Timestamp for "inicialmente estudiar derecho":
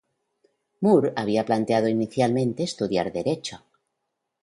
1.87-3.57